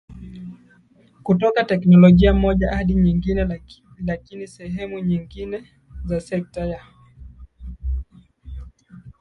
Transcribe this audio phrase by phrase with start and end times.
[1.23, 3.59] kutoka teknolojia moja hadi nyingine
[4.05, 5.71] lakini sehemu nyingine
[6.05, 6.85] za sekta ya